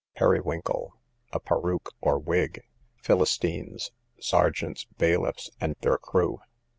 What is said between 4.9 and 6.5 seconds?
bailiffs, and their crew.